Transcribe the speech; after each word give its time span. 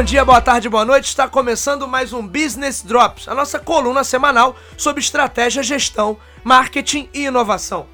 Bom 0.00 0.04
dia, 0.04 0.24
boa 0.24 0.40
tarde, 0.40 0.66
boa 0.66 0.82
noite. 0.82 1.08
Está 1.08 1.28
começando 1.28 1.86
mais 1.86 2.14
um 2.14 2.26
Business 2.26 2.80
Drops, 2.80 3.28
a 3.28 3.34
nossa 3.34 3.58
coluna 3.58 4.02
semanal 4.02 4.56
sobre 4.74 5.02
estratégia, 5.02 5.62
gestão, 5.62 6.16
marketing 6.42 7.06
e 7.12 7.24
inovação. 7.24 7.86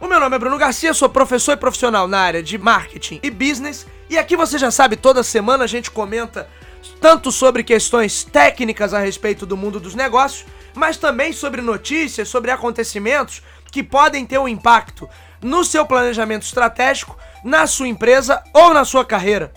O 0.00 0.06
meu 0.06 0.18
nome 0.18 0.36
é 0.36 0.38
Bruno 0.38 0.56
Garcia, 0.56 0.94
sou 0.94 1.06
professor 1.06 1.52
e 1.52 1.58
profissional 1.58 2.08
na 2.08 2.18
área 2.18 2.42
de 2.42 2.56
marketing 2.56 3.20
e 3.22 3.30
business, 3.30 3.86
e 4.08 4.16
aqui 4.16 4.38
você 4.38 4.56
já 4.56 4.70
sabe, 4.70 4.96
toda 4.96 5.22
semana 5.22 5.64
a 5.64 5.66
gente 5.66 5.90
comenta 5.90 6.48
tanto 6.98 7.30
sobre 7.30 7.62
questões 7.62 8.24
técnicas 8.24 8.94
a 8.94 8.98
respeito 8.98 9.44
do 9.44 9.54
mundo 9.54 9.78
dos 9.78 9.94
negócios, 9.94 10.46
mas 10.74 10.96
também 10.96 11.30
sobre 11.34 11.60
notícias, 11.60 12.26
sobre 12.26 12.50
acontecimentos 12.50 13.42
que 13.70 13.82
podem 13.82 14.24
ter 14.24 14.38
um 14.38 14.48
impacto 14.48 15.06
no 15.42 15.62
seu 15.62 15.84
planejamento 15.84 16.44
estratégico, 16.44 17.18
na 17.44 17.66
sua 17.66 17.86
empresa 17.86 18.42
ou 18.54 18.72
na 18.72 18.86
sua 18.86 19.04
carreira. 19.04 19.52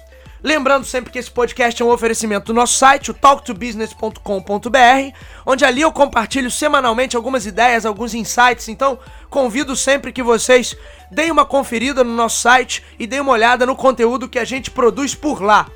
Lembrando 0.48 0.86
sempre 0.86 1.12
que 1.12 1.20
esse 1.20 1.30
podcast 1.30 1.82
é 1.82 1.86
um 1.86 1.92
oferecimento 1.92 2.46
do 2.46 2.54
nosso 2.54 2.76
site, 2.76 3.12
o 3.12 3.14
talktobusiness.com.br, 3.14 5.18
onde 5.46 5.66
ali 5.66 5.82
eu 5.82 5.92
compartilho 5.92 6.50
semanalmente 6.50 7.18
algumas 7.18 7.46
ideias, 7.46 7.86
alguns 7.86 8.14
insights. 8.14 8.70
Então, 8.70 8.98
convido 9.30 9.76
sempre 9.76 10.14
que 10.14 10.24
vocês 10.24 10.74
deem 11.12 11.32
uma 11.32 11.46
conferida 11.46 12.02
no 12.02 12.16
nosso 12.16 12.40
site 12.40 12.82
e 12.98 13.06
deem 13.06 13.20
uma 13.20 13.34
olhada 13.34 13.66
no 13.66 13.76
conteúdo 13.76 14.30
que 14.30 14.40
a 14.40 14.46
gente 14.46 14.72
produz 14.72 15.14
por 15.14 15.44
lá. 15.44 15.68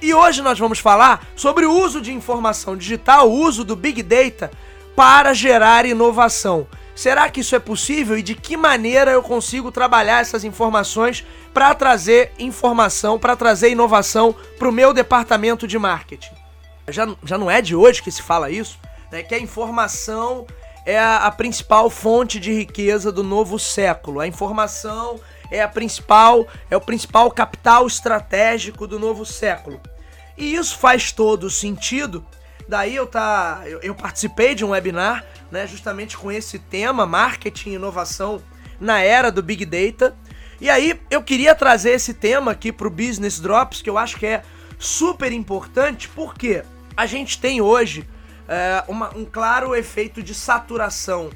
E 0.00 0.14
hoje 0.14 0.42
nós 0.42 0.60
vamos 0.60 0.78
falar 0.78 1.26
sobre 1.34 1.66
o 1.66 1.72
uso 1.72 2.00
de 2.00 2.12
informação 2.12 2.76
digital, 2.76 3.28
o 3.28 3.34
uso 3.34 3.64
do 3.64 3.74
Big 3.74 4.00
Data 4.00 4.48
para 4.94 5.34
gerar 5.34 5.86
inovação. 5.86 6.68
Será 7.02 7.28
que 7.28 7.40
isso 7.40 7.56
é 7.56 7.58
possível 7.58 8.16
e 8.16 8.22
de 8.22 8.36
que 8.36 8.56
maneira 8.56 9.10
eu 9.10 9.24
consigo 9.24 9.72
trabalhar 9.72 10.20
essas 10.20 10.44
informações 10.44 11.26
para 11.52 11.74
trazer 11.74 12.30
informação, 12.38 13.18
para 13.18 13.34
trazer 13.34 13.70
inovação 13.70 14.32
para 14.56 14.68
o 14.68 14.72
meu 14.72 14.94
departamento 14.94 15.66
de 15.66 15.76
marketing? 15.80 16.32
Já, 16.86 17.08
já 17.24 17.36
não 17.36 17.50
é 17.50 17.60
de 17.60 17.74
hoje 17.74 18.00
que 18.00 18.12
se 18.12 18.22
fala 18.22 18.52
isso, 18.52 18.78
né? 19.10 19.20
Que 19.24 19.34
a 19.34 19.38
informação 19.40 20.46
é 20.86 20.96
a, 20.96 21.26
a 21.26 21.32
principal 21.32 21.90
fonte 21.90 22.38
de 22.38 22.52
riqueza 22.52 23.10
do 23.10 23.24
novo 23.24 23.58
século. 23.58 24.20
A 24.20 24.28
informação 24.28 25.18
é 25.50 25.60
a 25.60 25.66
principal, 25.66 26.46
é 26.70 26.76
o 26.76 26.80
principal 26.80 27.32
capital 27.32 27.84
estratégico 27.84 28.86
do 28.86 29.00
novo 29.00 29.26
século. 29.26 29.80
E 30.38 30.54
isso 30.54 30.78
faz 30.78 31.10
todo 31.10 31.50
sentido. 31.50 32.24
Daí 32.68 32.94
eu 32.94 33.08
tá, 33.08 33.62
eu, 33.66 33.80
eu 33.80 33.92
participei 33.92 34.54
de 34.54 34.64
um 34.64 34.70
webinar 34.70 35.24
né, 35.52 35.66
justamente 35.66 36.16
com 36.16 36.32
esse 36.32 36.58
tema, 36.58 37.04
marketing 37.04 37.70
e 37.70 37.74
inovação 37.74 38.42
na 38.80 39.00
era 39.00 39.30
do 39.30 39.42
Big 39.42 39.66
Data. 39.66 40.16
E 40.58 40.70
aí 40.70 40.98
eu 41.10 41.22
queria 41.22 41.54
trazer 41.54 41.90
esse 41.90 42.14
tema 42.14 42.52
aqui 42.52 42.72
para 42.72 42.86
o 42.86 42.90
Business 42.90 43.38
Drops, 43.38 43.82
que 43.82 43.90
eu 43.90 43.98
acho 43.98 44.16
que 44.16 44.24
é 44.24 44.42
super 44.78 45.30
importante, 45.30 46.08
porque 46.08 46.64
a 46.96 47.04
gente 47.04 47.38
tem 47.38 47.60
hoje 47.60 48.08
é, 48.48 48.82
uma, 48.88 49.14
um 49.14 49.26
claro 49.26 49.76
efeito 49.76 50.22
de 50.22 50.34
saturação 50.34 51.30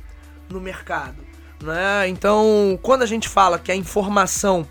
no 0.49 0.61
mercado. 0.61 1.23
Né? 1.63 2.09
Então, 2.09 2.79
quando 2.83 3.03
a 3.03 3.07
gente 3.07 3.29
fala 3.29 3.59
que 3.59 3.71
a 3.71 3.77
informação 3.77 4.67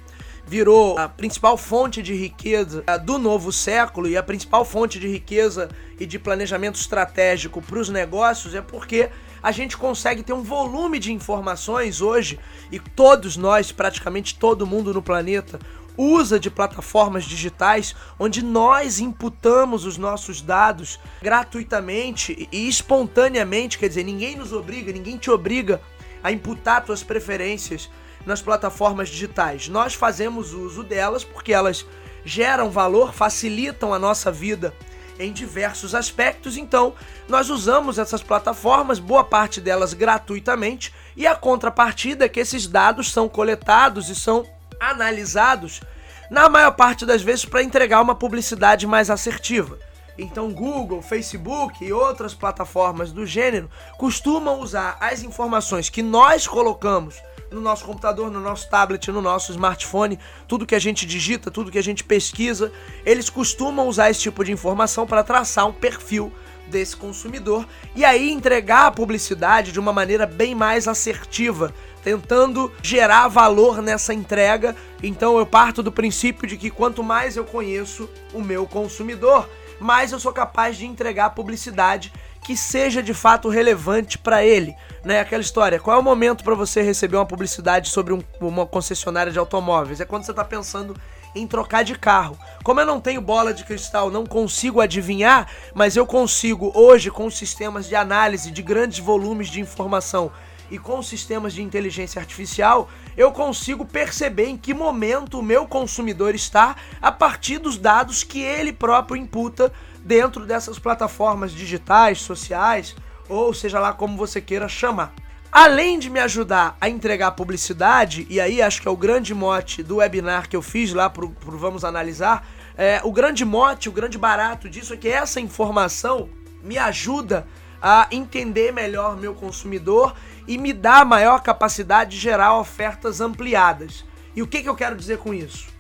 virou 0.47 0.97
a 0.97 1.09
principal 1.09 1.57
fonte 1.57 2.01
de 2.01 2.13
riqueza 2.13 2.83
do 3.03 3.17
novo 3.17 3.51
século 3.51 4.07
e 4.07 4.16
a 4.16 4.23
principal 4.23 4.63
fonte 4.63 5.00
de 5.00 5.07
riqueza 5.07 5.69
e 6.00 6.06
de 6.06 6.19
planejamento 6.19 6.75
estratégico 6.75 7.61
para 7.61 7.79
os 7.79 7.89
negócios, 7.89 8.53
é 8.53 8.61
porque 8.61 9.09
a 9.41 9.51
gente 9.51 9.78
consegue 9.78 10.23
ter 10.23 10.33
um 10.33 10.44
volume 10.44 11.00
de 11.00 11.11
informações 11.11 12.01
hoje 12.01 12.39
e 12.72 12.79
todos 12.79 13.38
nós, 13.38 13.72
praticamente 13.72 14.38
todo 14.38 14.67
mundo 14.67 14.94
no 14.94 15.01
planeta, 15.01 15.59
usa 15.97 16.39
de 16.39 16.50
plataformas 16.50 17.23
digitais 17.23 17.95
onde 18.19 18.44
nós 18.44 19.00
imputamos 19.00 19.85
os 19.85 19.97
nossos 19.97 20.41
dados 20.41 21.00
gratuitamente 21.22 22.47
e 22.51 22.67
espontaneamente, 22.67 23.79
quer 23.79 23.88
dizer, 23.88 24.03
ninguém 24.03 24.35
nos 24.35 24.51
obriga, 24.51 24.91
ninguém 24.91 25.17
te 25.17 25.31
obriga 25.31 25.81
a 26.23 26.31
imputar 26.31 26.85
suas 26.85 27.03
preferências 27.03 27.89
nas 28.25 28.41
plataformas 28.41 29.09
digitais. 29.09 29.68
Nós 29.68 29.94
fazemos 29.94 30.53
uso 30.53 30.84
delas 30.84 31.24
porque 31.24 31.53
elas 31.53 31.86
geram 32.24 32.69
valor, 32.69 33.13
facilitam 33.13 33.94
a 33.94 34.00
nossa 34.00 34.31
vida 34.31 34.74
em 35.19 35.31
diversos 35.31 35.96
aspectos. 35.96 36.58
Então, 36.58 36.94
nós 37.28 37.50
usamos 37.50 37.97
essas 37.97 38.22
plataformas, 38.22 39.00
boa 39.00 39.24
parte 39.24 39.62
delas 39.62 39.94
gratuitamente, 39.94 40.94
e 41.16 41.25
a 41.25 41.36
contrapartida 41.36 42.25
é 42.25 42.30
que 42.30 42.40
esses 42.40 42.68
dados 42.68 43.12
são 43.12 43.30
coletados 43.30 44.09
e 44.09 44.16
são 44.16 44.46
analisados, 44.80 45.81
na 46.30 46.50
maior 46.50 46.72
parte 46.72 47.06
das 47.06 47.22
vezes, 47.22 47.46
para 47.46 47.63
entregar 47.63 48.02
uma 48.02 48.16
publicidade 48.16 48.86
mais 48.86 49.09
assertiva. 49.09 49.78
Então, 50.18 50.52
Google, 50.52 51.02
Facebook 51.02 51.84
e 51.84 51.92
outras 51.92 52.34
plataformas 52.34 53.12
do 53.12 53.25
gênero 53.25 53.69
costumam 53.97 54.59
usar 54.59 54.97
as 55.00 55.24
informações 55.24 55.90
que 55.90 56.02
nós 56.02 56.47
colocamos 56.47 57.22
no 57.51 57.61
nosso 57.61 57.85
computador, 57.85 58.31
no 58.31 58.39
nosso 58.39 58.69
tablet, 58.69 59.11
no 59.11 59.22
nosso 59.22 59.51
smartphone, 59.51 60.19
tudo 60.47 60.66
que 60.66 60.75
a 60.75 60.79
gente 60.79 61.06
digita, 61.06 61.51
tudo 61.51 61.72
que 61.72 61.78
a 61.78 61.83
gente 61.83 62.03
pesquisa, 62.03 62.72
eles 63.06 63.29
costumam 63.29 63.88
usar 63.88 64.09
esse 64.09 64.22
tipo 64.22 64.44
de 64.44 64.51
informação 64.51 65.06
para 65.06 65.23
traçar 65.23 65.67
um 65.67 65.73
perfil 65.73 66.31
desse 66.67 66.95
consumidor 66.95 67.67
e 67.95 68.03
aí 68.03 68.31
entregar 68.31 68.88
a 68.88 68.91
publicidade 68.91 69.72
de 69.72 69.79
uma 69.79 69.94
maneira 69.94 70.25
bem 70.25 70.56
mais 70.56 70.88
assertiva, 70.88 71.73
tentando 72.03 72.72
gerar 72.81 73.28
valor 73.28 73.81
nessa 73.81 74.13
entrega. 74.13 74.75
Então 75.01 75.38
eu 75.38 75.45
parto 75.45 75.83
do 75.83 75.91
princípio 75.91 76.47
de 76.47 76.57
que 76.57 76.69
quanto 76.69 77.03
mais 77.03 77.38
eu 77.38 77.45
conheço 77.45 78.09
o 78.33 78.41
meu 78.41 78.66
consumidor, 78.66 79.47
mais 79.79 80.12
eu 80.12 80.19
sou 80.19 80.33
capaz 80.33 80.77
de 80.77 80.85
entregar 80.85 81.31
publicidade 81.31 82.12
que 82.45 82.56
seja 82.56 83.01
de 83.01 83.11
fato 83.11 83.50
relevante 83.50 84.19
para 84.19 84.45
ele, 84.45 84.75
né? 85.03 85.19
Aquela 85.19 85.41
história, 85.41 85.79
qual 85.79 85.97
é 85.97 86.00
o 86.00 86.03
momento 86.03 86.44
para 86.44 86.53
você 86.53 86.79
receber 86.83 87.17
uma 87.17 87.25
publicidade 87.25 87.89
sobre 87.89 88.13
um, 88.13 88.22
uma 88.39 88.67
concessionária 88.67 89.31
de 89.31 89.39
automóveis? 89.39 90.00
É 90.00 90.06
quando 90.06 90.25
você 90.25 90.31
está 90.31 90.45
pensando 90.45 90.95
em 91.33 91.47
trocar 91.47 91.83
de 91.83 91.97
carro. 91.97 92.38
Como 92.63 92.79
eu 92.79 92.85
não 92.85 93.01
tenho 93.01 93.19
bola 93.19 93.51
de 93.51 93.63
cristal, 93.63 94.11
não 94.11 94.28
consigo 94.28 94.79
adivinhar, 94.79 95.50
mas 95.73 95.95
eu 95.95 96.06
consigo 96.06 96.72
hoje 96.75 97.09
com 97.09 97.31
sistemas 97.31 97.88
de 97.88 97.95
análise 97.95 98.51
de 98.51 98.62
grandes 98.62 99.00
volumes 99.00 99.47
de 99.47 99.59
informação 99.59 100.31
e 100.69 100.77
com 100.77 101.01
sistemas 101.01 101.53
de 101.53 101.62
inteligência 101.62 102.19
artificial, 102.19 102.89
eu 103.17 103.31
consigo 103.31 103.85
perceber 103.85 104.47
em 104.47 104.57
que 104.57 104.73
momento 104.73 105.39
o 105.39 105.44
meu 105.44 105.67
consumidor 105.67 106.35
está 106.35 106.75
a 107.01 107.12
partir 107.12 107.57
dos 107.57 107.77
dados 107.77 108.23
que 108.23 108.41
ele 108.41 108.73
próprio 108.73 109.17
imputa 109.17 109.72
dentro 110.06 110.46
dessas 110.46 110.78
plataformas 110.78 111.52
digitais, 111.52 112.22
sociais, 112.22 112.96
ou 113.28 113.52
seja 113.56 113.80
lá 113.80 113.92
como 113.92 114.16
você 114.16 114.40
queira 114.40 114.70
chamar. 114.70 115.12
Além 115.52 115.98
de 115.98 116.10
me 116.10 116.20
ajudar 116.20 116.78
a 116.80 116.88
entregar 116.88 117.32
publicidade, 117.32 118.28
e 118.30 118.40
aí 118.40 118.62
acho 118.62 118.82
que 118.82 118.88
é 118.88 118.92
o 118.92 118.96
grande 118.96 119.34
mote 119.34 119.82
do 119.82 119.98
webinar 119.98 120.48
que 120.48 120.56
eu 120.56 120.62
fiz 120.62 120.94
lá 120.94 121.10
pro, 121.10 121.30
pro 121.30 121.58
Vamos 121.58 121.84
Analisar, 121.84 122.46
é, 122.78 123.02
o 123.04 123.12
grande 123.12 123.44
mote, 123.44 123.90
o 123.90 123.92
grande 123.92 124.18
barato 124.18 124.69
disso 124.69 124.94
é 124.94 124.98
que 124.98 125.07
essa 125.07 125.40
informação 125.40 126.30
me 126.62 126.78
ajuda 126.78 127.48
a 127.81 128.08
entender 128.12 128.72
melhor 128.72 129.16
meu 129.16 129.34
consumidor 129.34 130.13
e 130.48 130.58
me 130.58 130.74
dá 130.74 131.04
maior 131.06 131.42
capacidade 131.42 132.12
de 132.12 132.18
gerar 132.18 132.60
ofertas 132.60 133.22
ampliadas. 133.22 134.04
E 134.36 134.42
o 134.42 134.48
que, 134.48 134.62
que 134.62 134.69
eu 134.69 134.75
quero 134.75 134.96
dizer 134.96 135.18
com 135.19 135.34
isso? 135.34 135.75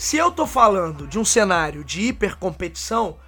Se 0.00 0.16
eu 0.16 0.30
estou 0.30 0.46
falando 0.46 1.06
de 1.06 1.18
um 1.18 1.26
cenário 1.26 1.84
de 1.84 2.00
hipercompetição, 2.00 3.18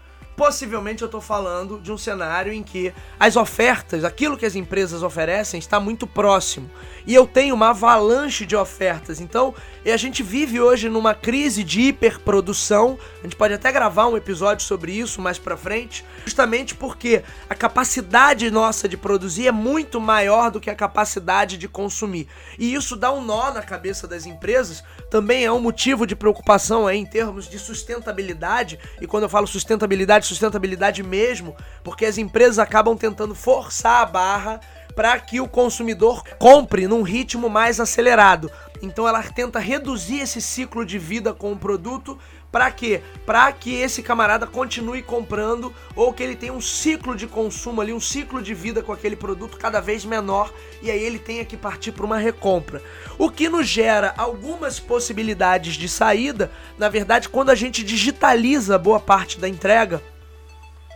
possivelmente 0.42 1.02
eu 1.02 1.06
estou 1.06 1.20
falando 1.20 1.78
de 1.78 1.92
um 1.92 1.96
cenário 1.96 2.52
em 2.52 2.64
que 2.64 2.92
as 3.20 3.36
ofertas, 3.36 4.02
aquilo 4.02 4.36
que 4.36 4.44
as 4.44 4.56
empresas 4.56 5.00
oferecem, 5.00 5.60
está 5.60 5.78
muito 5.78 6.04
próximo. 6.04 6.68
E 7.06 7.14
eu 7.14 7.28
tenho 7.28 7.54
uma 7.54 7.70
avalanche 7.70 8.44
de 8.44 8.56
ofertas. 8.56 9.20
Então, 9.20 9.54
a 9.84 9.96
gente 9.96 10.20
vive 10.20 10.60
hoje 10.60 10.88
numa 10.88 11.14
crise 11.14 11.62
de 11.62 11.82
hiperprodução. 11.82 12.98
A 13.20 13.22
gente 13.22 13.36
pode 13.36 13.54
até 13.54 13.70
gravar 13.70 14.08
um 14.08 14.16
episódio 14.16 14.64
sobre 14.64 14.92
isso 14.92 15.20
mais 15.20 15.38
para 15.38 15.56
frente, 15.56 16.04
justamente 16.24 16.74
porque 16.74 17.22
a 17.48 17.54
capacidade 17.54 18.50
nossa 18.50 18.88
de 18.88 18.96
produzir 18.96 19.46
é 19.46 19.52
muito 19.52 20.00
maior 20.00 20.50
do 20.50 20.60
que 20.60 20.70
a 20.70 20.74
capacidade 20.74 21.56
de 21.56 21.68
consumir. 21.68 22.26
E 22.58 22.74
isso 22.74 22.96
dá 22.96 23.12
um 23.12 23.24
nó 23.24 23.52
na 23.52 23.62
cabeça 23.62 24.08
das 24.08 24.26
empresas, 24.26 24.82
também 25.10 25.44
é 25.44 25.52
um 25.52 25.60
motivo 25.60 26.06
de 26.06 26.16
preocupação 26.16 26.90
em 26.90 27.04
termos 27.04 27.48
de 27.48 27.58
sustentabilidade. 27.58 28.78
E 29.00 29.06
quando 29.06 29.24
eu 29.24 29.28
falo 29.28 29.46
sustentabilidade, 29.46 30.31
sustentabilidade 30.32 31.02
mesmo, 31.02 31.54
porque 31.84 32.06
as 32.06 32.18
empresas 32.18 32.58
acabam 32.58 32.96
tentando 32.96 33.34
forçar 33.34 34.02
a 34.02 34.06
barra 34.06 34.60
para 34.94 35.18
que 35.18 35.40
o 35.40 35.48
consumidor 35.48 36.22
compre 36.38 36.86
num 36.86 37.02
ritmo 37.02 37.48
mais 37.48 37.80
acelerado. 37.80 38.50
Então 38.82 39.06
ela 39.06 39.22
tenta 39.22 39.58
reduzir 39.58 40.20
esse 40.20 40.42
ciclo 40.42 40.84
de 40.84 40.98
vida 40.98 41.32
com 41.32 41.52
o 41.52 41.58
produto 41.58 42.18
para 42.52 42.70
quê? 42.70 43.00
Para 43.24 43.50
que 43.50 43.74
esse 43.74 44.02
camarada 44.02 44.46
continue 44.46 45.02
comprando 45.02 45.72
ou 45.96 46.12
que 46.12 46.22
ele 46.22 46.36
tenha 46.36 46.52
um 46.52 46.60
ciclo 46.60 47.16
de 47.16 47.26
consumo 47.26 47.80
ali, 47.80 47.94
um 47.94 48.00
ciclo 48.00 48.42
de 48.42 48.52
vida 48.52 48.82
com 48.82 48.92
aquele 48.92 49.16
produto 49.16 49.56
cada 49.56 49.80
vez 49.80 50.04
menor 50.04 50.52
e 50.82 50.90
aí 50.90 51.02
ele 51.02 51.18
tenha 51.18 51.46
que 51.46 51.56
partir 51.56 51.92
para 51.92 52.04
uma 52.04 52.18
recompra. 52.18 52.82
O 53.18 53.30
que 53.30 53.48
nos 53.48 53.66
gera 53.66 54.12
algumas 54.18 54.78
possibilidades 54.78 55.76
de 55.76 55.88
saída, 55.88 56.50
na 56.76 56.90
verdade, 56.90 57.28
quando 57.30 57.48
a 57.48 57.54
gente 57.54 57.82
digitaliza 57.82 58.76
boa 58.76 59.00
parte 59.00 59.40
da 59.40 59.48
entrega, 59.48 60.02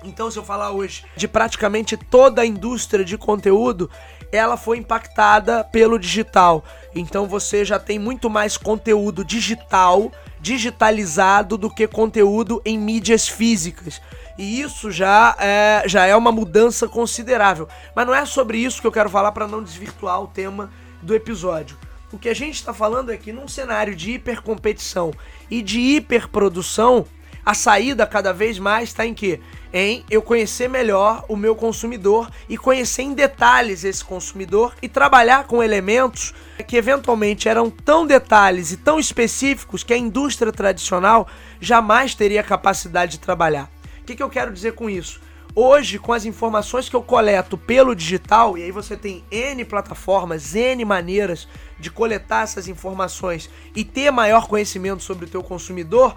então, 0.07 0.31
se 0.31 0.39
eu 0.39 0.45
falar 0.45 0.71
hoje 0.71 1.05
de 1.17 1.27
praticamente 1.27 1.97
toda 1.97 2.43
a 2.43 2.47
indústria 2.47 3.05
de 3.05 3.19
conteúdo, 3.19 3.91
ela 4.31 4.57
foi 4.57 4.79
impactada 4.79 5.65
pelo 5.65 5.99
digital. 5.99 6.65
Então, 6.95 7.27
você 7.27 7.65
já 7.65 7.79
tem 7.79 7.99
muito 7.99 8.31
mais 8.31 8.57
conteúdo 8.57 9.25
digital, 9.25 10.13
digitalizado, 10.41 11.59
do 11.59 11.69
que 11.69 11.87
conteúdo 11.89 12.63
em 12.65 12.79
mídias 12.79 13.29
físicas. 13.29 14.01
E 14.39 14.61
isso 14.61 14.91
já 14.91 15.37
é, 15.41 15.83
já 15.87 16.07
é 16.07 16.15
uma 16.15 16.31
mudança 16.31 16.87
considerável. 16.87 17.69
Mas 17.95 18.07
não 18.07 18.15
é 18.15 18.25
sobre 18.25 18.59
isso 18.59 18.81
que 18.81 18.87
eu 18.87 18.93
quero 18.93 19.11
falar 19.11 19.33
para 19.33 19.49
não 19.49 19.63
desvirtuar 19.63 20.23
o 20.23 20.29
tema 20.29 20.71
do 21.03 21.15
episódio. 21.15 21.77
O 22.13 22.19
que 22.19 22.29
a 22.29 22.35
gente 22.35 22.55
está 22.55 22.73
falando 22.73 23.11
é 23.11 23.17
que 23.17 23.33
num 23.33 23.49
cenário 23.49 23.95
de 23.95 24.13
hipercompetição 24.13 25.13
e 25.51 25.61
de 25.61 25.81
hiperprodução, 25.81 27.05
a 27.47 27.55
saída 27.55 28.05
cada 28.05 28.33
vez 28.33 28.59
mais 28.59 28.89
está 28.89 29.07
em 29.07 29.15
quê? 29.15 29.39
Em 29.73 30.05
eu 30.11 30.21
conhecer 30.21 30.69
melhor 30.69 31.25
o 31.29 31.37
meu 31.37 31.55
consumidor 31.55 32.29
e 32.49 32.59
conhecer 32.59 33.03
em 33.03 33.15
detalhes 33.15 33.85
esse 33.85 34.05
consumidor 34.05 34.75
e 34.83 34.89
trabalhar 34.89 35.45
com 35.45 35.63
elementos 35.63 36.35
que 36.67 36.77
eventualmente 36.77 37.49
eram 37.49 37.71
tão 37.71 38.05
detalhes 38.05 38.73
e 38.73 38.77
tão 38.77 38.99
específicos 38.99 39.85
que 39.85 39.95
a 39.95 39.97
indústria 39.97 40.51
tradicional 40.51 41.29
jamais 41.61 42.17
teria 42.17 42.43
capacidade 42.43 43.13
de 43.13 43.21
trabalhar. 43.21 43.71
O 44.01 44.05
que, 44.05 44.17
que 44.17 44.23
eu 44.23 44.31
quero 44.31 44.53
dizer 44.53 44.73
com 44.73 44.91
isso? 44.91 45.21
Hoje, 45.59 45.99
com 45.99 46.13
as 46.13 46.27
informações 46.27 46.89
que 46.89 46.95
eu 46.95 47.03
coleto 47.03 47.57
pelo 47.57 47.95
digital, 47.95 48.59
e 48.59 48.63
aí 48.65 48.71
você 48.71 48.95
tem 48.95 49.25
N 49.31 49.65
plataformas, 49.65 50.55
N 50.55 50.85
maneiras 50.85 51.49
de 51.79 51.91
coletar 51.91 52.43
essas 52.43 52.69
informações 52.69 53.49
e 53.75 53.83
ter 53.83 54.11
maior 54.11 54.49
conhecimento 54.49 55.03
sobre 55.03 55.25
o 55.25 55.29
teu 55.29 55.43
consumidor, 55.43 56.15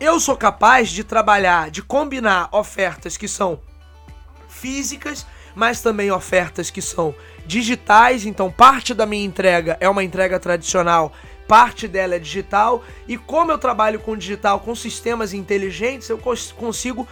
eu 0.00 0.18
sou 0.18 0.34
capaz 0.34 0.88
de 0.88 1.04
trabalhar, 1.04 1.70
de 1.70 1.82
combinar 1.82 2.48
ofertas 2.52 3.18
que 3.18 3.28
são 3.28 3.60
físicas, 4.48 5.26
mas 5.54 5.82
também 5.82 6.10
ofertas 6.10 6.70
que 6.70 6.80
são 6.80 7.14
digitais. 7.46 8.24
Então, 8.24 8.50
parte 8.50 8.94
da 8.94 9.04
minha 9.04 9.24
entrega 9.24 9.76
é 9.78 9.88
uma 9.88 10.02
entrega 10.02 10.40
tradicional, 10.40 11.12
parte 11.46 11.86
dela 11.86 12.14
é 12.14 12.18
digital. 12.18 12.82
E 13.06 13.18
como 13.18 13.52
eu 13.52 13.58
trabalho 13.58 14.00
com 14.00 14.16
digital, 14.16 14.60
com 14.60 14.74
sistemas 14.74 15.34
inteligentes, 15.34 16.08
eu 16.08 16.18
consigo 16.56 17.06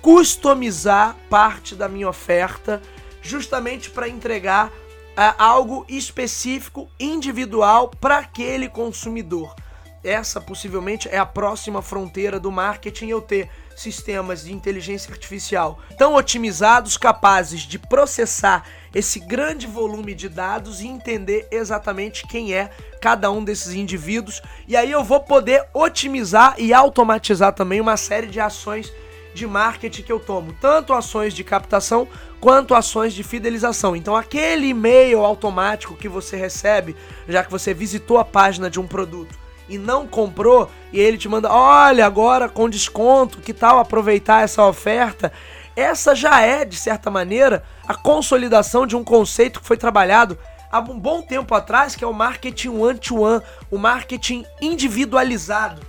customizar 0.00 1.16
parte 1.28 1.74
da 1.74 1.88
minha 1.88 2.08
oferta 2.08 2.80
justamente 3.20 3.90
para 3.90 4.08
entregar 4.08 4.68
uh, 4.68 5.34
algo 5.36 5.84
específico, 5.88 6.88
individual 7.00 7.90
para 8.00 8.18
aquele 8.18 8.68
consumidor 8.68 9.56
essa 10.02 10.40
possivelmente 10.40 11.08
é 11.08 11.18
a 11.18 11.26
próxima 11.26 11.82
fronteira 11.82 12.38
do 12.38 12.52
marketing 12.52 13.08
eu 13.08 13.20
ter 13.20 13.50
sistemas 13.76 14.44
de 14.44 14.52
inteligência 14.52 15.12
artificial 15.12 15.78
tão 15.96 16.14
otimizados, 16.14 16.96
capazes 16.96 17.62
de 17.62 17.78
processar 17.78 18.64
esse 18.94 19.20
grande 19.20 19.66
volume 19.66 20.14
de 20.14 20.28
dados 20.28 20.80
e 20.80 20.86
entender 20.86 21.46
exatamente 21.50 22.26
quem 22.26 22.54
é 22.54 22.70
cada 23.00 23.30
um 23.30 23.44
desses 23.44 23.74
indivíduos. 23.74 24.42
E 24.66 24.76
aí 24.76 24.90
eu 24.90 25.04
vou 25.04 25.20
poder 25.20 25.64
otimizar 25.74 26.54
e 26.58 26.72
automatizar 26.72 27.52
também 27.52 27.80
uma 27.80 27.96
série 27.96 28.26
de 28.26 28.40
ações 28.40 28.92
de 29.34 29.46
marketing 29.46 30.02
que 30.02 30.10
eu 30.10 30.18
tomo, 30.18 30.52
tanto 30.60 30.92
ações 30.92 31.32
de 31.32 31.44
captação 31.44 32.08
quanto 32.40 32.74
ações 32.74 33.12
de 33.12 33.22
fidelização. 33.22 33.94
Então, 33.94 34.16
aquele 34.16 34.68
e-mail 34.68 35.24
automático 35.24 35.94
que 35.94 36.08
você 36.08 36.36
recebe, 36.36 36.96
já 37.28 37.44
que 37.44 37.50
você 37.50 37.72
visitou 37.72 38.18
a 38.18 38.24
página 38.24 38.70
de 38.70 38.80
um 38.80 38.86
produto 38.86 39.47
e 39.68 39.76
não 39.76 40.06
comprou, 40.06 40.70
e 40.92 40.98
ele 40.98 41.18
te 41.18 41.28
manda, 41.28 41.52
olha, 41.52 42.06
agora 42.06 42.48
com 42.48 42.68
desconto, 42.68 43.40
que 43.40 43.52
tal 43.52 43.78
aproveitar 43.78 44.42
essa 44.42 44.64
oferta? 44.64 45.32
Essa 45.76 46.14
já 46.14 46.40
é, 46.40 46.64
de 46.64 46.76
certa 46.76 47.10
maneira, 47.10 47.62
a 47.86 47.94
consolidação 47.94 48.86
de 48.86 48.96
um 48.96 49.04
conceito 49.04 49.60
que 49.60 49.66
foi 49.66 49.76
trabalhado 49.76 50.38
há 50.72 50.80
um 50.80 50.98
bom 50.98 51.22
tempo 51.22 51.54
atrás, 51.54 51.94
que 51.94 52.02
é 52.02 52.06
o 52.06 52.12
marketing 52.12 52.70
one-to-one, 52.70 53.38
-one, 53.38 53.42
o 53.70 53.78
marketing 53.78 54.44
individualizado. 54.60 55.80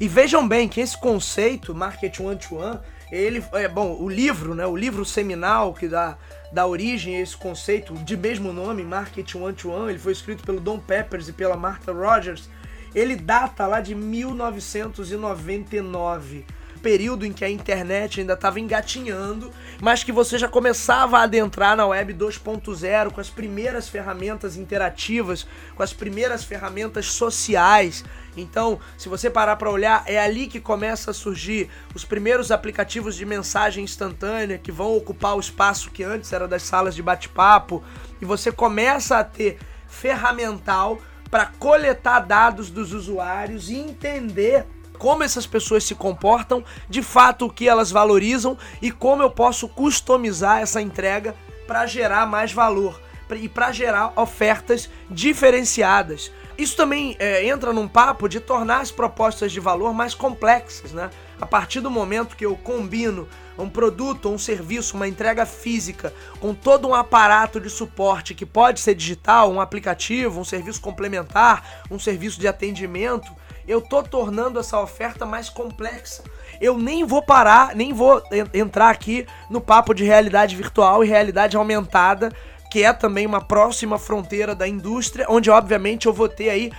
E 0.00 0.08
vejam 0.08 0.46
bem 0.46 0.68
que 0.68 0.80
esse 0.80 0.98
conceito, 0.98 1.74
marketing 1.74 2.24
one-to-one, 2.24 2.76
-one, 2.76 2.80
ele 3.10 3.44
é 3.52 3.68
bom, 3.68 3.96
o 4.00 4.08
livro, 4.08 4.54
né, 4.54 4.66
o 4.66 4.76
livro 4.76 5.04
seminal 5.04 5.72
que 5.72 5.86
dá, 5.86 6.16
dá 6.52 6.66
origem 6.66 7.16
a 7.16 7.20
esse 7.20 7.36
conceito 7.36 7.94
de 7.94 8.16
mesmo 8.16 8.52
nome, 8.52 8.82
marketing 8.82 9.38
one-to-one, 9.38 9.84
-one, 9.84 9.90
ele 9.90 9.98
foi 9.98 10.12
escrito 10.12 10.42
pelo 10.44 10.60
Don 10.60 10.78
Peppers 10.78 11.28
e 11.28 11.32
pela 11.32 11.56
Martha 11.56 11.92
Rogers 11.92 12.48
ele 12.94 13.16
data 13.16 13.66
lá 13.66 13.80
de 13.80 13.94
1999 13.94 16.44
período 16.84 17.24
em 17.24 17.32
que 17.32 17.42
a 17.42 17.48
internet 17.48 18.20
ainda 18.20 18.34
estava 18.34 18.60
engatinhando, 18.60 19.50
mas 19.80 20.04
que 20.04 20.12
você 20.12 20.36
já 20.36 20.46
começava 20.46 21.18
a 21.18 21.22
adentrar 21.22 21.74
na 21.74 21.86
web 21.86 22.12
2.0 22.12 23.10
com 23.10 23.20
as 23.22 23.30
primeiras 23.30 23.88
ferramentas 23.88 24.58
interativas, 24.58 25.46
com 25.74 25.82
as 25.82 25.94
primeiras 25.94 26.44
ferramentas 26.44 27.06
sociais. 27.06 28.04
Então, 28.36 28.78
se 28.98 29.08
você 29.08 29.30
parar 29.30 29.56
para 29.56 29.70
olhar, 29.70 30.04
é 30.06 30.20
ali 30.20 30.46
que 30.46 30.60
começa 30.60 31.10
a 31.10 31.14
surgir 31.14 31.70
os 31.94 32.04
primeiros 32.04 32.50
aplicativos 32.50 33.16
de 33.16 33.24
mensagem 33.24 33.82
instantânea 33.82 34.58
que 34.58 34.70
vão 34.70 34.94
ocupar 34.94 35.36
o 35.36 35.40
espaço 35.40 35.90
que 35.90 36.04
antes 36.04 36.34
era 36.34 36.46
das 36.46 36.64
salas 36.64 36.94
de 36.94 37.02
bate-papo, 37.02 37.82
e 38.20 38.26
você 38.26 38.52
começa 38.52 39.16
a 39.16 39.24
ter 39.24 39.58
ferramental 39.88 41.00
para 41.34 41.46
coletar 41.46 42.20
dados 42.20 42.70
dos 42.70 42.92
usuários 42.92 43.68
e 43.68 43.74
entender 43.74 44.64
como 45.00 45.24
essas 45.24 45.44
pessoas 45.44 45.82
se 45.82 45.92
comportam, 45.92 46.62
de 46.88 47.02
fato 47.02 47.46
o 47.46 47.50
que 47.52 47.68
elas 47.68 47.90
valorizam 47.90 48.56
e 48.80 48.92
como 48.92 49.20
eu 49.20 49.28
posso 49.28 49.68
customizar 49.68 50.60
essa 50.60 50.80
entrega 50.80 51.34
para 51.66 51.86
gerar 51.86 52.24
mais 52.24 52.52
valor 52.52 53.00
e 53.32 53.48
para 53.48 53.72
gerar 53.72 54.12
ofertas 54.14 54.88
diferenciadas. 55.10 56.30
Isso 56.56 56.76
também 56.76 57.16
é, 57.18 57.46
entra 57.46 57.72
num 57.72 57.88
papo 57.88 58.28
de 58.28 58.38
tornar 58.38 58.80
as 58.80 58.90
propostas 58.90 59.50
de 59.50 59.58
valor 59.58 59.92
mais 59.92 60.14
complexas, 60.14 60.92
né? 60.92 61.10
A 61.40 61.46
partir 61.46 61.80
do 61.80 61.90
momento 61.90 62.36
que 62.36 62.46
eu 62.46 62.56
combino 62.56 63.28
um 63.58 63.68
produto, 63.68 64.28
um 64.28 64.38
serviço, 64.38 64.96
uma 64.96 65.08
entrega 65.08 65.44
física 65.44 66.14
com 66.40 66.54
todo 66.54 66.88
um 66.88 66.94
aparato 66.94 67.60
de 67.60 67.68
suporte 67.68 68.34
que 68.34 68.46
pode 68.46 68.80
ser 68.80 68.94
digital, 68.94 69.50
um 69.50 69.60
aplicativo, 69.60 70.40
um 70.40 70.44
serviço 70.44 70.80
complementar, 70.80 71.82
um 71.90 71.98
serviço 71.98 72.38
de 72.38 72.46
atendimento, 72.46 73.32
eu 73.66 73.80
tô 73.80 74.02
tornando 74.02 74.60
essa 74.60 74.78
oferta 74.80 75.24
mais 75.24 75.48
complexa. 75.48 76.22
Eu 76.60 76.78
nem 76.78 77.04
vou 77.04 77.22
parar, 77.22 77.74
nem 77.74 77.92
vou 77.92 78.22
entrar 78.52 78.90
aqui 78.90 79.26
no 79.50 79.60
papo 79.60 79.94
de 79.94 80.04
realidade 80.04 80.54
virtual 80.54 81.02
e 81.02 81.08
realidade 81.08 81.56
aumentada, 81.56 82.30
que 82.74 82.82
é 82.82 82.92
também 82.92 83.24
uma 83.24 83.40
próxima 83.40 84.00
fronteira 84.00 84.52
da 84.52 84.66
indústria, 84.66 85.26
onde 85.28 85.48
obviamente 85.48 86.06
eu 86.06 86.12
vou 86.12 86.28
ter 86.28 86.50
aí 86.50 86.72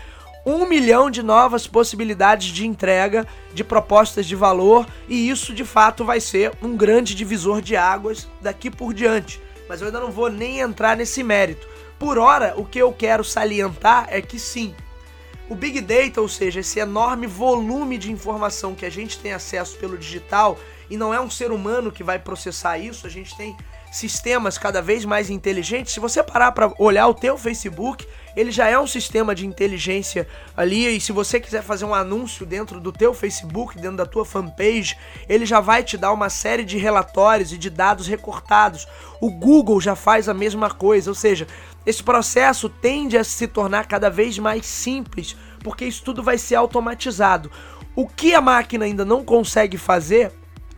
um 0.45 0.67
milhão 0.67 1.09
de 1.09 1.23
novas 1.23 1.67
possibilidades 1.67 2.49
de 2.49 2.67
entrega 2.67 3.25
de 3.53 3.63
propostas 3.63 4.25
de 4.25 4.35
valor 4.35 4.85
e 5.07 5.29
isso 5.29 5.53
de 5.53 5.63
fato 5.63 6.03
vai 6.03 6.19
ser 6.19 6.51
um 6.61 6.75
grande 6.75 7.15
divisor 7.15 7.61
de 7.61 7.77
águas 7.77 8.27
daqui 8.41 8.69
por 8.69 8.93
diante. 8.93 9.41
Mas 9.69 9.79
eu 9.79 9.87
ainda 9.87 10.01
não 10.01 10.11
vou 10.11 10.29
nem 10.29 10.59
entrar 10.59 10.97
nesse 10.97 11.23
mérito. 11.23 11.65
Por 11.97 12.17
hora, 12.17 12.55
o 12.57 12.65
que 12.65 12.79
eu 12.79 12.91
quero 12.91 13.23
salientar 13.23 14.07
é 14.09 14.21
que 14.21 14.37
sim, 14.37 14.75
o 15.47 15.55
Big 15.55 15.79
Data, 15.79 16.19
ou 16.19 16.27
seja, 16.27 16.59
esse 16.59 16.77
enorme 16.77 17.25
volume 17.25 17.97
de 17.97 18.11
informação 18.11 18.75
que 18.75 18.85
a 18.85 18.91
gente 18.91 19.17
tem 19.17 19.31
acesso 19.31 19.77
pelo 19.77 19.97
digital, 19.97 20.59
e 20.89 20.97
não 20.97 21.13
é 21.13 21.21
um 21.21 21.29
ser 21.29 21.53
humano 21.53 21.89
que 21.89 22.03
vai 22.03 22.19
processar 22.19 22.77
isso, 22.77 23.07
a 23.07 23.09
gente 23.09 23.33
tem 23.37 23.55
sistemas 23.91 24.57
cada 24.57 24.81
vez 24.81 25.05
mais 25.05 25.29
inteligentes. 25.29 25.93
Se 25.93 25.99
você 25.99 26.21
parar 26.21 26.51
para 26.51 26.73
olhar 26.77 27.07
o 27.07 27.13
teu 27.13 27.37
Facebook, 27.37 28.05
ele 28.35 28.51
já 28.51 28.67
é 28.67 28.77
um 28.77 28.85
sistema 28.85 29.33
de 29.33 29.45
inteligência 29.45 30.27
ali 30.55 30.95
e 30.95 30.99
se 30.99 31.11
você 31.11 31.39
quiser 31.39 31.63
fazer 31.63 31.85
um 31.85 31.93
anúncio 31.93 32.45
dentro 32.45 32.79
do 32.81 32.91
teu 32.91 33.13
Facebook, 33.13 33.75
dentro 33.75 33.97
da 33.97 34.05
tua 34.05 34.25
fanpage, 34.25 34.97
ele 35.29 35.45
já 35.45 35.59
vai 35.59 35.83
te 35.83 35.97
dar 35.97 36.11
uma 36.11 36.29
série 36.29 36.65
de 36.65 36.77
relatórios 36.77 37.53
e 37.53 37.57
de 37.57 37.69
dados 37.69 38.07
recortados. 38.07 38.87
O 39.21 39.31
Google 39.31 39.79
já 39.79 39.95
faz 39.95 40.27
a 40.27 40.33
mesma 40.33 40.69
coisa, 40.69 41.09
ou 41.09 41.15
seja, 41.15 41.47
esse 41.85 42.03
processo 42.03 42.67
tende 42.67 43.17
a 43.17 43.23
se 43.23 43.47
tornar 43.47 43.87
cada 43.87 44.09
vez 44.09 44.37
mais 44.37 44.65
simples, 44.65 45.37
porque 45.63 45.85
isso 45.85 46.03
tudo 46.03 46.21
vai 46.21 46.37
ser 46.37 46.55
automatizado. 46.55 47.49
O 47.95 48.07
que 48.07 48.33
a 48.33 48.41
máquina 48.41 48.83
ainda 48.83 49.05
não 49.05 49.23
consegue 49.23 49.77
fazer 49.77 50.33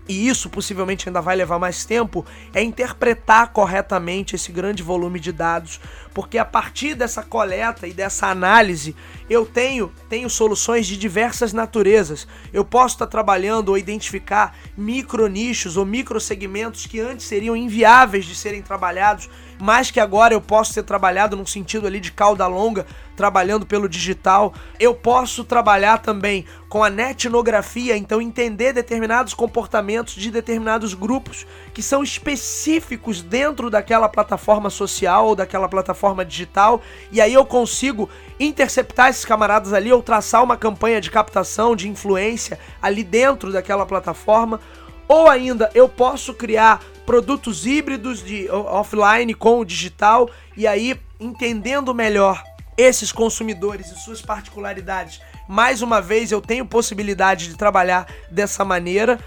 e 0.08 0.28
isso 0.28 0.50
possivelmente 0.50 1.08
ainda 1.08 1.22
vai 1.22 1.36
levar 1.36 1.60
mais 1.60 1.86
tempo, 1.86 2.26
é 2.54 2.62
interpretar 2.62 3.50
corretamente 3.50 4.36
esse 4.36 4.52
grande 4.52 4.84
volume 4.84 5.20
de 5.20 5.32
dados, 5.32 5.80
porque 6.18 6.40
a 6.40 6.46
partir 6.46 6.96
dessa 6.96 7.22
coleta 7.22 7.86
e 7.86 7.94
dessa 7.94 8.26
análise 8.26 8.96
eu 9.30 9.46
tenho, 9.46 9.92
tenho 10.10 10.28
soluções 10.28 10.88
de 10.88 10.98
diversas 10.98 11.54
naturezas. 11.54 12.28
Eu 12.52 12.66
posso 12.66 12.96
estar 12.96 13.06
trabalhando 13.06 13.70
ou 13.70 13.78
identificar 13.78 14.58
micro 14.76 15.28
nichos 15.28 15.78
ou 15.78 15.86
micro 15.86 16.20
segmentos 16.20 16.88
que 16.88 17.00
antes 17.00 17.28
seriam 17.28 17.56
inviáveis 17.56 18.26
de 18.26 18.34
serem 18.34 18.64
trabalhados, 18.64 19.30
mas 19.60 19.92
que 19.92 20.00
agora 20.00 20.34
eu 20.34 20.42
posso 20.42 20.74
ser 20.74 20.84
trabalhado 20.84 21.36
num 21.36 21.46
sentido 21.46 21.86
ali 21.86 22.00
de 22.00 22.12
cauda 22.12 22.48
longa, 22.48 22.88
trabalhando 23.16 23.66
pelo 23.66 23.90
digital. 23.90 24.54
Eu 24.80 24.96
posso 24.96 25.44
trabalhar 25.44 25.98
também 26.00 26.46
com 26.70 26.84
a 26.84 26.90
netnografia, 26.90 27.98
então 27.98 28.22
entender 28.22 28.74
determinados 28.74 29.34
comportamentos 29.34 30.14
de 30.14 30.30
determinados 30.30 30.94
grupos 30.94 31.46
que 31.74 31.82
são 31.82 32.04
específicos 32.04 33.22
dentro 33.22 33.70
daquela 33.70 34.08
plataforma 34.08 34.70
social 34.70 35.28
ou 35.28 35.36
daquela 35.36 35.68
plataforma 35.68 36.07
digital, 36.26 36.82
e 37.12 37.22
aí 37.22 37.34
eu 37.34 37.46
consigo 37.46 38.10
interceptar 38.40 39.10
esses 39.10 39.26
camaradas 39.26 39.74
ali 39.74 39.92
ou 39.92 40.02
traçar 40.02 40.44
uma 40.44 40.58
campanha 40.58 41.02
de 41.02 41.10
captação, 41.10 41.76
de 41.76 41.88
influência 41.88 42.60
ali 42.82 43.04
dentro 43.04 43.52
daquela 43.52 43.86
plataforma. 43.86 44.60
Ou 45.08 45.30
ainda 45.30 45.72
eu 45.74 45.88
posso 45.88 46.34
criar 46.34 46.84
produtos 47.06 47.66
híbridos 47.66 48.24
de 48.24 48.50
offline 48.50 49.34
com 49.34 49.60
o 49.60 49.66
digital 49.66 50.30
e 50.56 50.68
aí 50.68 51.00
entendendo 51.20 51.94
melhor 51.94 52.44
esses 52.78 53.12
consumidores 53.12 53.90
e 53.92 54.00
suas 54.00 54.22
particularidades. 54.22 55.22
Mais 55.48 55.82
uma 55.82 56.02
vez 56.02 56.32
eu 56.32 56.42
tenho 56.42 56.66
possibilidade 56.66 57.48
de 57.48 57.56
trabalhar 57.56 58.06
dessa 58.30 58.66
maneira 58.66 59.18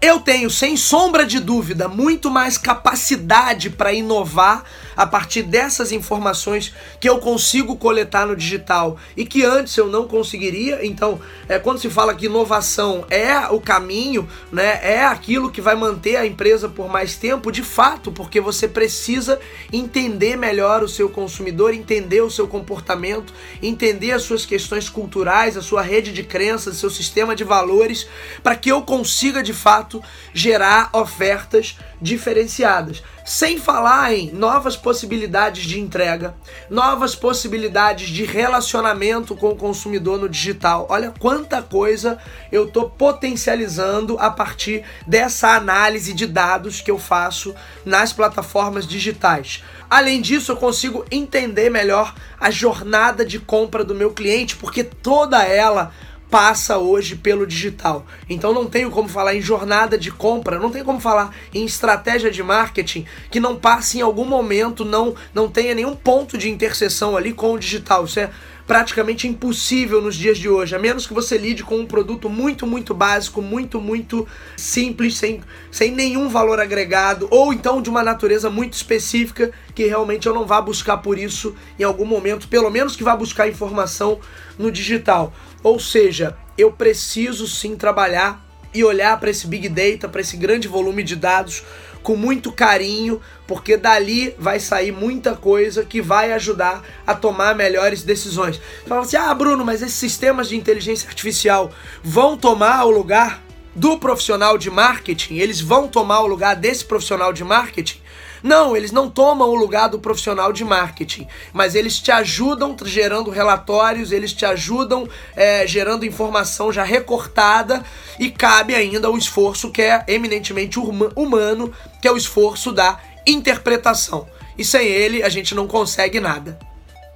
eu 0.00 0.18
tenho, 0.18 0.48
sem 0.48 0.78
sombra 0.78 1.26
de 1.26 1.38
dúvida, 1.38 1.86
muito 1.86 2.30
mais 2.30 2.56
capacidade 2.56 3.68
para 3.68 3.92
inovar 3.92 4.64
a 5.00 5.06
partir 5.06 5.44
dessas 5.44 5.92
informações 5.92 6.74
que 7.00 7.08
eu 7.08 7.18
consigo 7.20 7.74
coletar 7.74 8.26
no 8.26 8.36
digital 8.36 8.98
e 9.16 9.24
que 9.24 9.42
antes 9.42 9.74
eu 9.74 9.86
não 9.86 10.06
conseguiria. 10.06 10.84
Então, 10.84 11.18
é, 11.48 11.58
quando 11.58 11.80
se 11.80 11.88
fala 11.88 12.14
que 12.14 12.26
inovação 12.26 13.06
é 13.08 13.48
o 13.48 13.58
caminho, 13.58 14.28
né, 14.52 14.78
é 14.82 15.02
aquilo 15.02 15.50
que 15.50 15.62
vai 15.62 15.74
manter 15.74 16.16
a 16.16 16.26
empresa 16.26 16.68
por 16.68 16.86
mais 16.86 17.16
tempo, 17.16 17.50
de 17.50 17.62
fato, 17.62 18.12
porque 18.12 18.42
você 18.42 18.68
precisa 18.68 19.40
entender 19.72 20.36
melhor 20.36 20.82
o 20.82 20.88
seu 20.88 21.08
consumidor, 21.08 21.72
entender 21.72 22.20
o 22.20 22.30
seu 22.30 22.46
comportamento, 22.46 23.32
entender 23.62 24.12
as 24.12 24.24
suas 24.24 24.44
questões 24.44 24.90
culturais, 24.90 25.56
a 25.56 25.62
sua 25.62 25.80
rede 25.80 26.12
de 26.12 26.24
crenças, 26.24 26.76
seu 26.76 26.90
sistema 26.90 27.34
de 27.34 27.42
valores, 27.42 28.06
para 28.42 28.54
que 28.54 28.70
eu 28.70 28.82
consiga 28.82 29.42
de 29.42 29.54
fato 29.54 30.04
gerar 30.34 30.90
ofertas 30.92 31.78
diferenciadas. 32.00 33.02
Sem 33.24 33.58
falar 33.58 34.12
em 34.12 34.32
novas 34.32 34.76
possibilidades 34.76 35.64
de 35.64 35.78
entrega, 35.78 36.34
novas 36.68 37.14
possibilidades 37.14 38.08
de 38.08 38.24
relacionamento 38.24 39.36
com 39.36 39.50
o 39.50 39.56
consumidor 39.56 40.18
no 40.18 40.28
digital. 40.28 40.86
Olha 40.88 41.12
quanta 41.18 41.62
coisa 41.62 42.18
eu 42.50 42.66
estou 42.66 42.90
potencializando 42.90 44.16
a 44.18 44.30
partir 44.30 44.82
dessa 45.06 45.54
análise 45.54 46.12
de 46.12 46.26
dados 46.26 46.80
que 46.80 46.90
eu 46.90 46.98
faço 46.98 47.54
nas 47.84 48.12
plataformas 48.12 48.86
digitais. 48.86 49.62
Além 49.88 50.20
disso, 50.20 50.52
eu 50.52 50.56
consigo 50.56 51.04
entender 51.10 51.68
melhor 51.68 52.14
a 52.38 52.50
jornada 52.50 53.24
de 53.24 53.40
compra 53.40 53.84
do 53.84 53.94
meu 53.94 54.12
cliente, 54.12 54.56
porque 54.56 54.84
toda 54.84 55.44
ela 55.44 55.92
passa 56.30 56.78
hoje 56.78 57.16
pelo 57.16 57.46
digital. 57.46 58.06
Então 58.28 58.54
não 58.54 58.66
tenho 58.66 58.90
como 58.90 59.08
falar 59.08 59.34
em 59.34 59.42
jornada 59.42 59.98
de 59.98 60.10
compra, 60.10 60.58
não 60.58 60.70
tenho 60.70 60.84
como 60.84 61.00
falar 61.00 61.34
em 61.52 61.64
estratégia 61.64 62.30
de 62.30 62.42
marketing 62.42 63.04
que 63.30 63.40
não 63.40 63.56
passe 63.56 63.98
em 63.98 64.02
algum 64.02 64.24
momento, 64.24 64.84
não, 64.84 65.14
não 65.34 65.48
tenha 65.48 65.74
nenhum 65.74 65.96
ponto 65.96 66.38
de 66.38 66.48
interseção 66.48 67.16
ali 67.16 67.32
com 67.32 67.52
o 67.52 67.58
digital. 67.58 68.04
Isso 68.04 68.20
é 68.20 68.30
praticamente 68.70 69.26
impossível 69.26 70.00
nos 70.00 70.14
dias 70.14 70.38
de 70.38 70.48
hoje, 70.48 70.76
a 70.76 70.78
menos 70.78 71.04
que 71.04 71.12
você 71.12 71.36
lide 71.36 71.64
com 71.64 71.80
um 71.80 71.84
produto 71.84 72.28
muito, 72.28 72.68
muito 72.68 72.94
básico, 72.94 73.42
muito, 73.42 73.80
muito 73.80 74.28
simples, 74.56 75.18
sem, 75.18 75.40
sem 75.72 75.90
nenhum 75.90 76.28
valor 76.28 76.60
agregado, 76.60 77.26
ou 77.32 77.52
então 77.52 77.82
de 77.82 77.90
uma 77.90 78.04
natureza 78.04 78.48
muito 78.48 78.74
específica 78.74 79.50
que 79.74 79.86
realmente 79.86 80.28
eu 80.28 80.32
não 80.32 80.46
vá 80.46 80.60
buscar 80.60 80.98
por 80.98 81.18
isso 81.18 81.52
em 81.80 81.82
algum 81.82 82.04
momento, 82.04 82.46
pelo 82.46 82.70
menos 82.70 82.94
que 82.94 83.02
vá 83.02 83.16
buscar 83.16 83.48
informação 83.48 84.20
no 84.56 84.70
digital. 84.70 85.32
Ou 85.64 85.80
seja, 85.80 86.38
eu 86.56 86.70
preciso 86.70 87.48
sim 87.48 87.74
trabalhar 87.74 88.40
e 88.72 88.84
olhar 88.84 89.18
para 89.18 89.30
esse 89.30 89.48
big 89.48 89.68
data, 89.68 90.08
para 90.08 90.20
esse 90.20 90.36
grande 90.36 90.68
volume 90.68 91.02
de 91.02 91.16
dados 91.16 91.64
com 92.02 92.16
muito 92.16 92.52
carinho, 92.52 93.20
porque 93.46 93.76
dali 93.76 94.34
vai 94.38 94.58
sair 94.58 94.92
muita 94.92 95.34
coisa 95.34 95.84
que 95.84 96.00
vai 96.00 96.32
ajudar 96.32 96.82
a 97.06 97.14
tomar 97.14 97.54
melhores 97.54 98.02
decisões. 98.02 98.60
Fala 98.86 99.02
assim: 99.02 99.16
"Ah, 99.16 99.34
Bruno, 99.34 99.64
mas 99.64 99.82
esses 99.82 99.94
sistemas 99.94 100.48
de 100.48 100.56
inteligência 100.56 101.08
artificial 101.08 101.70
vão 102.02 102.36
tomar 102.36 102.84
o 102.84 102.90
lugar 102.90 103.42
do 103.74 103.98
profissional 103.98 104.58
de 104.58 104.70
marketing? 104.70 105.36
Eles 105.36 105.60
vão 105.60 105.88
tomar 105.88 106.20
o 106.20 106.26
lugar 106.26 106.56
desse 106.56 106.84
profissional 106.84 107.32
de 107.32 107.44
marketing?" 107.44 108.00
Não, 108.42 108.76
eles 108.76 108.90
não 108.90 109.10
tomam 109.10 109.48
o 109.48 109.54
lugar 109.54 109.88
do 109.88 109.98
profissional 109.98 110.52
de 110.52 110.64
marketing, 110.64 111.26
mas 111.52 111.74
eles 111.74 111.98
te 111.98 112.10
ajudam 112.10 112.76
gerando 112.84 113.30
relatórios, 113.30 114.12
eles 114.12 114.32
te 114.32 114.46
ajudam 114.46 115.08
é, 115.36 115.66
gerando 115.66 116.06
informação 116.06 116.72
já 116.72 116.82
recortada 116.82 117.84
e 118.18 118.30
cabe 118.30 118.74
ainda 118.74 119.10
o 119.10 119.18
esforço 119.18 119.70
que 119.70 119.82
é 119.82 120.04
eminentemente 120.08 120.78
humano, 120.78 121.72
que 122.00 122.08
é 122.08 122.12
o 122.12 122.16
esforço 122.16 122.72
da 122.72 122.98
interpretação. 123.26 124.26
E 124.56 124.64
sem 124.64 124.86
ele 124.86 125.22
a 125.22 125.28
gente 125.28 125.54
não 125.54 125.66
consegue 125.66 126.20
nada. 126.20 126.58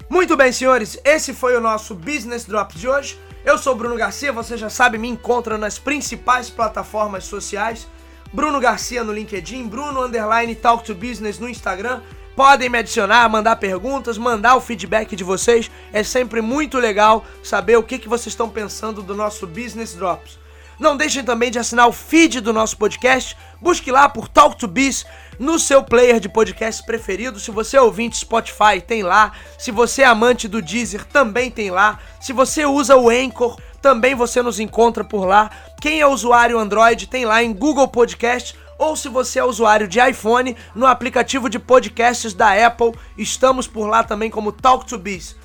Muito 0.09 0.37
bem, 0.37 0.53
senhores, 0.53 0.99
esse 1.05 1.33
foi 1.33 1.57
o 1.57 1.61
nosso 1.61 1.95
Business 1.95 2.45
Drops 2.45 2.79
de 2.79 2.87
hoje. 2.87 3.19
Eu 3.45 3.59
sou 3.59 3.75
Bruno 3.75 3.97
Garcia, 3.97 4.33
você 4.33 4.57
já 4.57 4.71
sabe, 4.71 4.97
me 4.97 5.09
encontra 5.09 5.59
nas 5.59 5.79
principais 5.79 6.49
plataformas 6.49 7.25
sociais. 7.25 7.87
Bruno 8.35 8.59
Garcia 8.59 9.05
no 9.05 9.13
LinkedIn, 9.13 9.69
Bruno 9.69 10.03
Underline 10.03 10.57
Talk 10.57 10.83
to 10.83 10.93
Business 10.93 11.39
no 11.39 11.49
Instagram. 11.49 12.01
Podem 12.35 12.69
me 12.69 12.79
adicionar, 12.79 13.29
mandar 13.29 13.55
perguntas, 13.55 14.19
mandar 14.19 14.57
o 14.57 14.61
feedback 14.61 15.15
de 15.15 15.23
vocês. 15.23 15.71
É 15.93 16.03
sempre 16.03 16.41
muito 16.41 16.79
legal 16.79 17.25
saber 17.45 17.77
o 17.77 17.83
que, 17.85 17.97
que 17.97 18.09
vocês 18.09 18.33
estão 18.33 18.51
pensando 18.51 19.05
do 19.05 19.15
nosso 19.15 19.47
Business 19.47 19.95
Drops. 19.95 20.37
Não 20.81 20.97
deixem 20.97 21.23
também 21.23 21.49
de 21.49 21.61
assinar 21.61 21.87
o 21.87 21.93
feed 21.93 22.41
do 22.41 22.53
nosso 22.53 22.77
podcast. 22.77 23.37
Busque 23.61 23.93
lá 23.93 24.09
por 24.09 24.27
Talk 24.27 24.59
to 24.59 24.67
Biz 24.67 25.07
no 25.39 25.57
seu 25.57 25.85
player 25.85 26.19
de 26.19 26.29
podcast 26.29 26.85
preferido. 26.85 27.39
Se 27.39 27.53
você 27.53 27.77
é 27.77 27.81
ouvinte 27.81 28.17
Spotify, 28.17 28.81
tem 28.85 29.05
lá. 29.05 29.31
Se 29.57 29.71
você 29.71 30.03
é 30.03 30.07
amante 30.07 30.49
do 30.49 30.61
Deezer, 30.61 31.05
também 31.05 31.53
tem 31.53 31.71
lá. 31.71 32.01
Se 32.21 32.33
você 32.33 32.67
usa 32.67 32.97
o 32.97 33.09
Anchor, 33.09 33.57
também 33.85 34.15
você 34.15 34.41
nos 34.41 34.59
encontra 34.59 35.05
por 35.05 35.27
lá. 35.27 35.51
Quem 35.79 36.01
é 36.01 36.07
usuário 36.07 36.59
Android 36.59 37.07
tem 37.07 37.27
lá 37.27 37.43
em 37.43 37.53
Google 37.53 37.87
Podcast 37.87 38.59
ou 38.79 38.97
se 38.97 39.11
você 39.11 39.41
é 39.41 39.45
usuário 39.45 39.87
de 39.87 40.01
iPhone, 40.01 40.57
no 40.75 40.87
aplicativo 40.87 41.51
de 41.51 41.59
podcasts 41.59 42.33
da 42.33 42.67
Apple, 42.67 42.95
estamos 43.17 43.67
por 43.67 43.87
lá 43.87 44.03
também 44.03 44.31
como 44.31 44.53
Talk 44.53 44.87
to 44.87 44.97
Biz. 44.97 45.37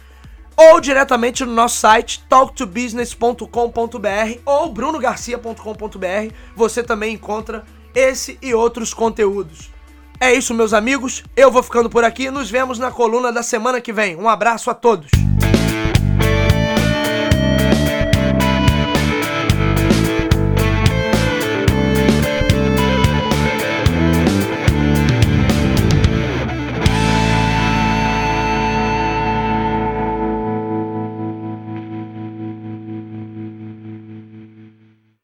Ou 0.56 0.80
diretamente 0.80 1.44
no 1.44 1.52
nosso 1.52 1.76
site 1.76 2.24
talktobusiness.com.br 2.30 4.40
ou 4.46 4.72
brunogarcia.com.br, 4.72 6.34
você 6.56 6.82
também 6.82 7.16
encontra 7.16 7.66
esse 7.94 8.40
e 8.42 8.54
outros 8.54 8.94
conteúdos. 8.94 9.70
É 10.18 10.34
isso, 10.34 10.54
meus 10.54 10.74
amigos. 10.74 11.26
Eu 11.36 11.52
vou 11.52 11.62
ficando 11.62 11.90
por 11.90 12.06
aqui. 12.06 12.32
Nos 12.32 12.50
vemos 12.50 12.80
na 12.80 12.90
coluna 12.90 13.34
da 13.34 13.44
semana 13.44 13.82
que 13.82 13.92
vem. 13.92 14.16
Um 14.16 14.30
abraço 14.30 14.70
a 14.70 14.74
todos. 14.74 15.29